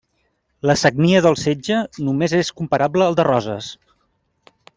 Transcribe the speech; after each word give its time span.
La 0.69 0.75
sagnia 0.83 1.21
del 1.25 1.37
setge 1.41 1.77
només 2.07 2.33
és 2.39 2.51
comparable 2.63 3.07
al 3.09 3.19
de 3.21 3.27
Roses. 3.29 3.71